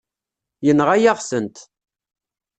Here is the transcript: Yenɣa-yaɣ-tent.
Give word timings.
Yenɣa-yaɣ-tent. 0.65 1.57